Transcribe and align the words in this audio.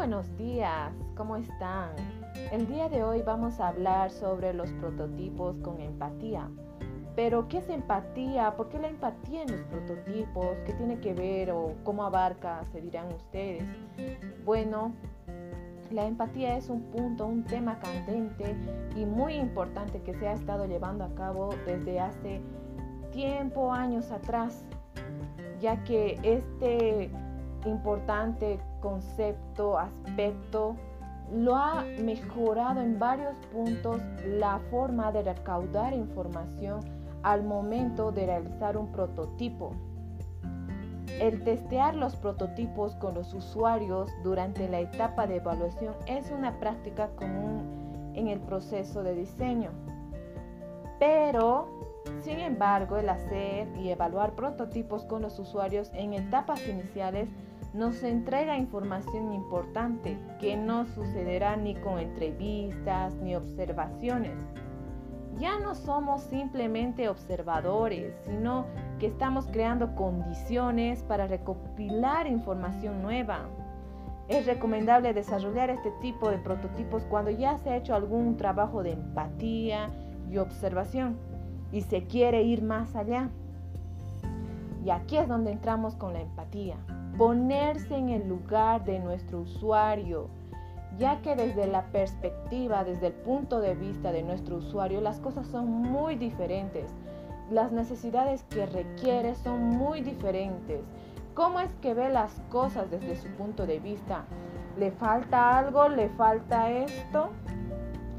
buenos 0.00 0.34
días, 0.38 0.94
¿cómo 1.14 1.36
están? 1.36 1.90
El 2.52 2.66
día 2.66 2.88
de 2.88 3.04
hoy 3.04 3.20
vamos 3.20 3.60
a 3.60 3.68
hablar 3.68 4.10
sobre 4.10 4.54
los 4.54 4.72
prototipos 4.72 5.58
con 5.58 5.78
empatía. 5.78 6.48
Pero, 7.14 7.48
¿qué 7.48 7.58
es 7.58 7.68
empatía? 7.68 8.56
¿Por 8.56 8.70
qué 8.70 8.78
la 8.78 8.88
empatía 8.88 9.42
en 9.42 9.52
los 9.52 9.60
prototipos? 9.64 10.56
¿Qué 10.64 10.72
tiene 10.72 11.00
que 11.00 11.12
ver 11.12 11.50
o 11.50 11.74
cómo 11.84 12.02
abarca? 12.02 12.64
Se 12.72 12.80
dirán 12.80 13.12
ustedes. 13.12 13.62
Bueno, 14.42 14.94
la 15.90 16.06
empatía 16.06 16.56
es 16.56 16.70
un 16.70 16.80
punto, 16.84 17.26
un 17.26 17.44
tema 17.44 17.78
candente 17.78 18.56
y 18.96 19.04
muy 19.04 19.34
importante 19.34 20.00
que 20.00 20.14
se 20.14 20.28
ha 20.28 20.32
estado 20.32 20.64
llevando 20.64 21.04
a 21.04 21.14
cabo 21.14 21.50
desde 21.66 22.00
hace 22.00 22.40
tiempo, 23.12 23.70
años 23.70 24.10
atrás, 24.12 24.64
ya 25.60 25.84
que 25.84 26.18
este 26.22 27.10
importante 27.64 28.60
concepto, 28.80 29.78
aspecto, 29.78 30.76
lo 31.32 31.54
ha 31.54 31.84
mejorado 32.02 32.80
en 32.80 32.98
varios 32.98 33.34
puntos 33.52 34.00
la 34.26 34.58
forma 34.70 35.12
de 35.12 35.22
recaudar 35.22 35.92
información 35.92 36.80
al 37.22 37.44
momento 37.44 38.10
de 38.12 38.26
realizar 38.26 38.76
un 38.76 38.90
prototipo. 38.90 39.72
El 41.20 41.44
testear 41.44 41.94
los 41.94 42.16
prototipos 42.16 42.94
con 42.96 43.14
los 43.14 43.34
usuarios 43.34 44.10
durante 44.22 44.68
la 44.68 44.80
etapa 44.80 45.26
de 45.26 45.36
evaluación 45.36 45.94
es 46.06 46.30
una 46.30 46.58
práctica 46.58 47.08
común 47.16 48.12
en 48.14 48.28
el 48.28 48.40
proceso 48.40 49.02
de 49.02 49.14
diseño. 49.14 49.70
Pero, 50.98 51.68
sin 52.22 52.40
embargo, 52.40 52.96
el 52.96 53.08
hacer 53.08 53.68
y 53.76 53.90
evaluar 53.90 54.34
prototipos 54.34 55.04
con 55.04 55.22
los 55.22 55.38
usuarios 55.38 55.90
en 55.94 56.14
etapas 56.14 56.66
iniciales 56.66 57.28
nos 57.72 58.02
entrega 58.02 58.56
información 58.56 59.32
importante 59.32 60.18
que 60.40 60.56
no 60.56 60.86
sucederá 60.86 61.56
ni 61.56 61.76
con 61.76 61.98
entrevistas 61.98 63.14
ni 63.22 63.36
observaciones. 63.36 64.36
Ya 65.38 65.58
no 65.60 65.74
somos 65.74 66.22
simplemente 66.22 67.08
observadores, 67.08 68.14
sino 68.24 68.66
que 68.98 69.06
estamos 69.06 69.46
creando 69.46 69.94
condiciones 69.94 71.02
para 71.04 71.28
recopilar 71.28 72.26
información 72.26 73.02
nueva. 73.02 73.48
Es 74.28 74.46
recomendable 74.46 75.14
desarrollar 75.14 75.70
este 75.70 75.92
tipo 76.02 76.28
de 76.30 76.38
prototipos 76.38 77.04
cuando 77.08 77.30
ya 77.30 77.56
se 77.58 77.70
ha 77.70 77.76
hecho 77.76 77.94
algún 77.94 78.36
trabajo 78.36 78.82
de 78.82 78.92
empatía 78.92 79.90
y 80.28 80.38
observación 80.38 81.16
y 81.72 81.82
se 81.82 82.04
quiere 82.04 82.42
ir 82.42 82.62
más 82.62 82.96
allá. 82.96 83.30
Y 84.84 84.90
aquí 84.90 85.16
es 85.16 85.28
donde 85.28 85.52
entramos 85.52 85.94
con 85.94 86.12
la 86.12 86.20
empatía 86.20 86.76
ponerse 87.20 87.94
en 87.94 88.08
el 88.08 88.26
lugar 88.26 88.82
de 88.86 88.98
nuestro 88.98 89.40
usuario, 89.40 90.28
ya 90.96 91.20
que 91.20 91.36
desde 91.36 91.66
la 91.66 91.82
perspectiva, 91.92 92.82
desde 92.82 93.08
el 93.08 93.12
punto 93.12 93.60
de 93.60 93.74
vista 93.74 94.10
de 94.10 94.22
nuestro 94.22 94.56
usuario, 94.56 95.02
las 95.02 95.20
cosas 95.20 95.46
son 95.48 95.68
muy 95.68 96.14
diferentes. 96.14 96.90
Las 97.50 97.72
necesidades 97.72 98.42
que 98.44 98.64
requiere 98.64 99.34
son 99.34 99.68
muy 99.68 100.00
diferentes. 100.00 100.80
¿Cómo 101.34 101.60
es 101.60 101.70
que 101.82 101.92
ve 101.92 102.08
las 102.08 102.40
cosas 102.48 102.90
desde 102.90 103.16
su 103.16 103.28
punto 103.32 103.66
de 103.66 103.80
vista? 103.80 104.24
¿Le 104.78 104.90
falta 104.90 105.58
algo? 105.58 105.90
¿Le 105.90 106.08
falta 106.08 106.70
esto? 106.70 107.28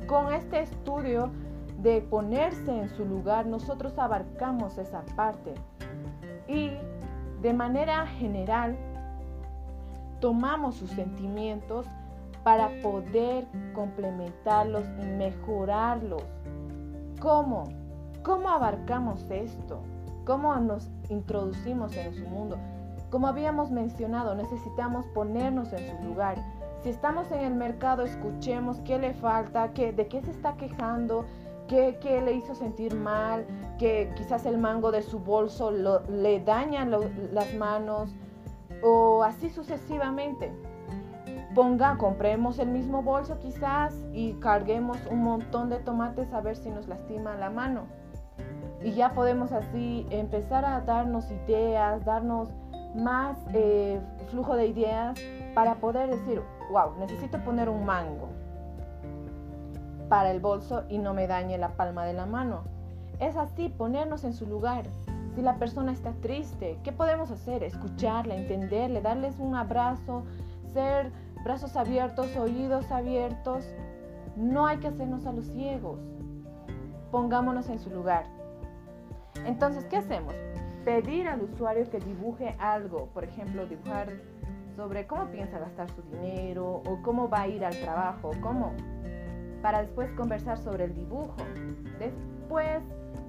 Con 0.06 0.32
este 0.32 0.60
estudio 0.60 1.32
de 1.80 2.02
ponerse 2.02 2.72
en 2.72 2.90
su 2.90 3.04
lugar, 3.04 3.48
nosotros 3.48 3.98
abarcamos 3.98 4.78
esa 4.78 5.02
parte. 5.16 5.56
Y 6.48 6.70
de 7.42 7.54
manera 7.54 8.06
general, 8.06 8.78
tomamos 10.22 10.76
sus 10.76 10.92
sentimientos 10.92 11.86
para 12.44 12.70
poder 12.82 13.46
complementarlos 13.74 14.86
y 15.02 15.06
mejorarlos. 15.06 16.24
¿Cómo? 17.20 17.66
¿Cómo 18.24 18.50
abarcamos 18.50 19.30
esto? 19.30 19.82
¿Cómo 20.26 20.56
nos 20.56 20.90
introducimos 21.10 21.96
en 21.98 22.14
su 22.14 22.26
mundo? 22.28 22.58
Como 23.10 23.28
habíamos 23.28 23.72
mencionado, 23.72 24.34
necesitamos 24.36 25.06
ponernos 25.08 25.74
en 25.74 25.86
su 25.90 26.08
lugar. 26.08 26.38
Si 26.82 26.90
estamos 26.90 27.30
en 27.32 27.42
el 27.42 27.54
mercado, 27.54 28.04
escuchemos 28.04 28.80
qué 28.86 28.98
le 28.98 29.14
falta, 29.14 29.74
qué, 29.74 29.92
de 29.92 30.08
qué 30.08 30.22
se 30.22 30.32
está 30.32 30.56
quejando, 30.56 31.26
qué, 31.68 32.22
le 32.24 32.34
hizo 32.34 32.56
sentir 32.56 32.96
mal, 32.96 33.46
que 33.78 34.12
quizás 34.16 34.46
el 34.46 34.58
mango 34.58 34.92
de 34.92 35.02
su 35.02 35.20
bolso 35.20 35.72
le 35.72 36.40
daña 36.42 36.86
las 36.86 37.54
manos 37.56 38.16
o 38.84 39.24
así 39.24 39.50
sucesivamente. 39.50 40.52
Ponga, 41.54 41.98
compremos 41.98 42.60
el 42.60 42.70
mismo 42.70 43.02
bolso 43.02 43.38
quizás 43.40 43.94
y 44.14 44.34
carguemos 44.34 44.98
un 45.10 45.24
montón 45.24 45.70
de 45.70 45.78
tomates 45.78 46.32
a 46.34 46.42
ver 46.42 46.56
si 46.56 46.70
nos 46.70 46.88
lastima 46.88 47.36
la 47.36 47.50
mano. 47.50 47.84
Y 48.82 48.94
ya 48.94 49.14
podemos 49.14 49.52
así 49.52 50.06
empezar 50.10 50.66
a 50.66 50.82
darnos 50.82 51.30
ideas, 51.30 52.04
darnos 52.06 52.50
más 52.96 53.38
eh, 53.54 54.00
flujo 54.30 54.56
de 54.56 54.68
ideas 54.68 55.20
para 55.54 55.76
poder 55.76 56.10
decir, 56.10 56.42
wow, 56.72 56.98
necesito 57.00 57.38
poner 57.44 57.70
un 57.70 57.86
mango 57.86 58.30
para 60.10 60.32
el 60.32 60.40
bolso 60.40 60.84
y 60.90 60.98
no 60.98 61.14
me 61.14 61.28
dañe 61.28 61.58
la 61.58 61.70
palma 61.70 62.06
de 62.06 62.14
la 62.14 62.26
mano. 62.26 62.64
Es 63.20 63.38
así, 63.38 63.70
ponernos 63.70 64.24
en 64.24 64.34
su 64.34 64.46
lugar. 64.46 64.86
Si 65.36 65.42
la 65.42 65.56
persona 65.56 65.94
está 65.94 66.12
triste, 66.22 66.78
¿qué 66.84 66.92
podemos 66.92 67.32
hacer? 67.32 67.64
Escucharla, 67.64 68.36
entenderle, 68.36 69.02
darles 69.02 69.40
un 69.40 69.56
abrazo, 69.56 70.24
ser 70.74 71.12
brazos 71.44 71.76
abiertos, 71.78 72.36
oídos 72.36 72.92
abiertos. 72.92 73.66
No 74.36 74.68
hay 74.68 74.78
que 74.78 74.88
hacernos 74.88 75.26
a 75.26 75.32
los 75.32 75.46
ciegos. 75.48 76.00
Pongámonos 77.12 77.70
en 77.70 77.80
su 77.80 77.90
lugar. 77.90 78.26
Entonces, 79.46 79.86
¿qué 79.86 79.98
hacemos? 79.98 80.36
Pedir 80.84 81.28
al 81.28 81.42
usuario 81.42 81.90
que 81.90 82.00
dibuje 82.00 82.56
algo, 82.60 83.08
por 83.14 83.24
ejemplo, 83.24 83.66
dibujar 83.66 84.10
sobre 84.76 85.08
cómo 85.08 85.28
piensa 85.28 85.60
gastar 85.60 85.90
su 85.92 86.02
dinero 86.02 86.82
o 86.86 87.02
cómo 87.04 87.30
va 87.30 87.42
a 87.42 87.48
ir 87.48 87.64
al 87.64 87.78
trabajo, 87.80 88.32
cómo 88.42 88.74
para 89.62 89.82
después 89.82 90.12
conversar 90.14 90.58
sobre 90.58 90.86
el 90.86 90.96
dibujo. 90.96 91.36
Después 92.00 92.82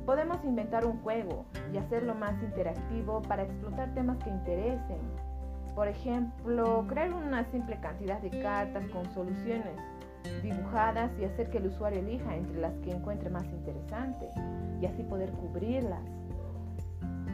podemos 0.05 0.45
inventar 0.45 0.85
un 0.85 1.01
juego 1.03 1.45
y 1.73 1.79
hacerlo 1.79 2.15
más 2.15 2.41
interactivo 2.43 3.23
para 3.23 3.45
explotar 3.45 3.93
temas 3.95 4.19
que 4.19 4.31
interesen. 4.31 5.01
Por 5.75 5.89
ejemplo, 5.89 6.85
crear 6.89 7.13
una 7.13 7.45
simple 7.51 7.79
cantidad 7.81 8.21
de 8.21 8.31
cartas 8.43 8.85
con 8.91 9.11
soluciones 9.13 9.77
dibujadas 10.43 11.11
y 11.19 11.25
hacer 11.25 11.51
que 11.51 11.59
el 11.59 11.67
usuario 11.67 12.01
elija 12.01 12.37
entre 12.37 12.61
las 12.61 12.75
que 12.79 12.91
encuentre 12.91 13.31
más 13.31 13.45
interesante 13.45 14.29
y 14.81 14.87
así 14.87 15.03
poder 15.05 15.31
cubrirlas. 15.33 16.03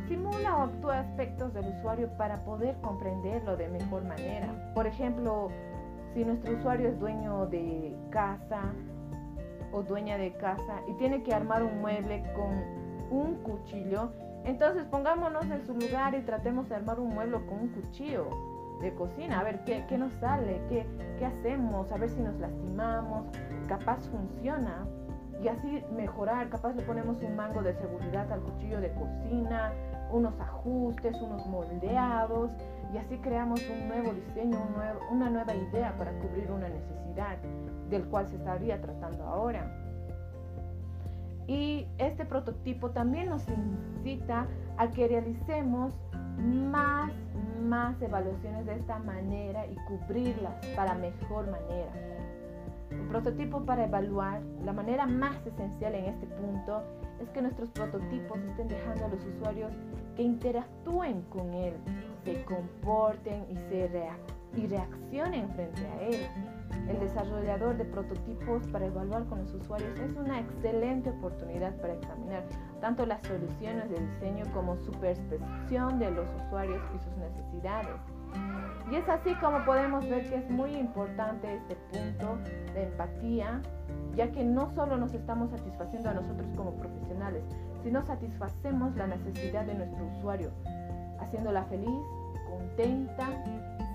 Simula 0.09 0.57
o 0.57 0.63
actúa 0.63 1.01
aspectos 1.01 1.53
del 1.53 1.67
usuario 1.67 2.09
para 2.17 2.43
poder 2.45 2.77
comprenderlo 2.81 3.57
de 3.57 3.69
mejor 3.69 4.05
manera. 4.05 4.73
Por 4.75 4.87
ejemplo, 4.87 5.49
si 6.15 6.25
nuestro 6.25 6.57
usuario 6.57 6.89
es 6.89 6.99
dueño 6.99 7.47
de 7.47 7.95
casa 8.11 8.63
o 9.73 9.83
dueña 9.83 10.19
de 10.19 10.33
casa 10.35 10.83
y 10.87 10.95
tiene 10.95 11.23
que 11.23 11.35
armar 11.35 11.63
un 11.63 11.81
mueble 11.81 12.23
con 12.35 12.79
un 13.11 13.37
cuchillo, 13.43 14.13
entonces 14.45 14.85
pongámonos 14.87 15.45
en 15.51 15.67
su 15.67 15.75
lugar 15.75 16.15
y 16.15 16.23
tratemos 16.23 16.69
de 16.69 16.77
armar 16.77 17.01
un 17.01 17.15
mueble 17.15 17.39
con 17.47 17.61
un 17.61 17.69
cuchillo 17.69 18.29
de 18.81 18.95
cocina, 18.95 19.41
a 19.41 19.45
ver 19.45 19.65
qué, 19.65 19.85
qué 19.89 19.99
nos 19.99 20.13
sale, 20.15 20.61
qué, 20.69 20.87
qué 21.19 21.27
hacemos, 21.27 21.91
a 21.91 21.97
ver 21.97 22.09
si 22.11 22.21
nos 22.21 22.39
lastimamos, 22.39 23.27
capaz 23.67 24.09
funciona. 24.09 24.87
Y 25.43 25.49
así 25.49 25.85
mejorar, 25.95 26.49
capaz 26.49 26.75
le 26.75 26.83
ponemos 26.83 27.23
un 27.23 27.37
mango 27.37 27.63
de 27.63 27.73
seguridad 27.75 28.31
al 28.33 28.41
cuchillo 28.41 28.81
de 28.81 28.93
cocina, 28.93 29.73
unos 30.13 30.39
ajustes, 30.41 31.21
unos 31.21 31.47
moldeados 31.47 32.51
y 32.93 32.99
así 32.99 33.17
creamos 33.19 33.61
un 33.69 33.89
nuevo 33.89 34.13
diseño, 34.13 34.59
una 35.11 35.31
nueva 35.31 35.55
idea 35.55 35.97
para 35.99 36.13
cubrir 36.21 36.51
una 36.51 36.69
necesidad 36.69 37.39
del 37.91 38.05
cual 38.07 38.29
se 38.29 38.37
estaría 38.37 38.81
tratando 38.81 39.25
ahora. 39.25 39.71
Y 41.47 41.87
este 41.99 42.25
prototipo 42.27 42.91
también 42.91 43.31
nos 43.31 43.43
incita 43.49 44.47
a 44.77 44.89
que 44.91 45.09
realicemos 45.09 45.95
más, 46.39 47.11
más 47.63 48.01
evaluaciones 48.03 48.67
de 48.67 48.75
esta 48.75 48.99
manera 48.99 49.67
y 49.67 49.75
cubrirlas 49.87 50.55
para 50.77 50.95
mejor 50.95 51.51
manera. 51.51 52.18
Un 52.91 53.09
prototipo 53.09 53.65
para 53.65 53.85
evaluar, 53.85 54.43
la 54.65 54.73
manera 54.73 55.07
más 55.07 55.47
esencial 55.47 55.95
en 55.95 56.07
este 56.07 56.27
punto 56.27 56.83
es 57.21 57.29
que 57.31 57.43
nuestros 57.43 57.69
prototipos 57.71 58.39
estén 58.41 58.69
dejando 58.69 59.07
a 59.07 59.09
los 59.09 59.25
usuarios 59.25 59.73
que 60.17 60.23
interactúen 60.23 61.23
con 61.31 61.53
él, 61.55 61.75
se 62.25 62.45
comporten 62.45 63.47
y, 63.51 63.57
se 63.69 63.89
y 64.57 64.67
reaccionen 64.67 65.49
frente 65.51 65.87
a 65.87 66.03
él. 66.03 66.27
El 66.89 67.01
desarrollador 67.01 67.77
de 67.77 67.85
prototipos 67.85 68.67
para 68.69 68.87
evaluar 68.87 69.25
con 69.27 69.41
los 69.41 69.53
usuarios 69.55 69.99
es 70.01 70.17
una 70.17 70.41
excelente 70.41 71.11
oportunidad 71.11 71.75
para 71.77 71.95
examinar 71.95 72.45
tanto 72.81 73.05
las 73.05 73.23
soluciones 73.27 73.91
de 73.91 73.99
diseño 73.99 74.45
como 74.55 74.77
su 74.77 74.91
percepción 74.93 75.99
de 75.99 76.11
los 76.11 76.27
usuarios 76.47 76.83
y 76.95 76.99
sus 76.99 77.17
necesidades 77.17 77.95
Y 78.91 78.97
es 78.97 79.09
así 79.09 79.35
como 79.35 79.65
podemos 79.65 80.09
ver 80.09 80.29
que 80.31 80.37
es 80.37 80.51
muy 80.51 80.75
importante 80.77 81.57
este 81.57 81.77
punto 81.93 82.39
de 82.73 82.85
empatía, 82.85 83.61
ya 84.15 84.31
que 84.33 84.45
no 84.45 84.73
solo 84.75 84.97
nos 84.97 85.13
estamos 85.13 85.51
satisfaciendo 85.51 86.09
a 86.09 86.15
nosotros 86.15 86.49
como 86.57 86.73
profesionales, 86.73 87.43
sino 87.83 88.03
satisfacemos 88.03 88.97
la 88.97 89.09
necesidad 89.09 89.67
de 89.67 89.75
nuestro 89.75 90.07
usuario, 90.07 90.51
haciéndola 91.21 91.65
feliz, 91.65 92.01
contenta, 92.49 93.29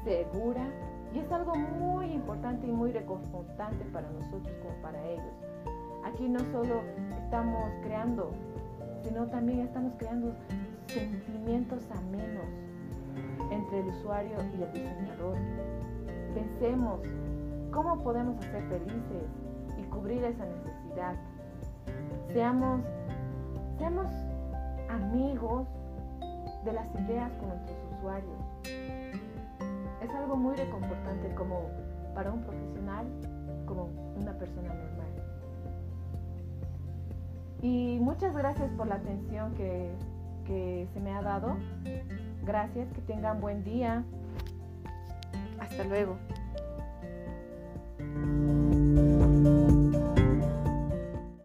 segura. 0.03 0.67
Y 1.13 1.19
es 1.19 1.31
algo 1.31 1.53
muy 1.55 2.11
importante 2.11 2.67
y 2.67 2.71
muy 2.71 2.91
reconfortante 2.91 3.85
para 3.85 4.09
nosotros 4.09 4.51
como 4.61 4.81
para 4.81 5.03
ellos. 5.07 5.33
Aquí 6.03 6.27
no 6.27 6.39
solo 6.51 6.81
estamos 7.23 7.71
creando, 7.83 8.31
sino 9.03 9.27
también 9.27 9.59
estamos 9.61 9.93
creando 9.97 10.33
sentimientos 10.87 11.83
amenos 11.91 12.47
entre 13.51 13.79
el 13.79 13.87
usuario 13.87 14.35
y 14.57 14.63
el 14.63 14.73
diseñador. 14.73 15.37
Pensemos 16.33 16.99
cómo 17.71 18.01
podemos 18.03 18.37
hacer 18.37 18.63
felices 18.63 19.23
y 19.77 19.83
cubrir 19.83 20.23
esa 20.23 20.45
necesidad. 20.45 21.15
Seamos, 22.33 22.81
seamos 23.77 24.07
amigos 24.89 25.67
de 26.65 26.73
las 26.73 26.87
ideas 26.95 27.31
con 27.33 27.49
nuestros 27.49 27.77
usuarios. 27.97 28.42
Muy 30.35 30.55
reconfortante 30.55 31.33
como 31.35 31.69
para 32.15 32.31
un 32.31 32.41
profesional, 32.41 33.05
como 33.65 33.85
una 34.19 34.33
persona 34.33 34.73
normal. 34.73 35.07
Y 37.61 37.99
muchas 38.01 38.35
gracias 38.35 38.69
por 38.71 38.87
la 38.87 38.95
atención 38.95 39.53
que, 39.53 39.91
que 40.45 40.87
se 40.93 40.99
me 40.99 41.13
ha 41.13 41.21
dado. 41.21 41.55
Gracias, 42.45 42.91
que 42.93 43.01
tengan 43.01 43.39
buen 43.39 43.63
día. 43.63 44.03
Hasta 45.59 45.83
luego. 45.85 46.17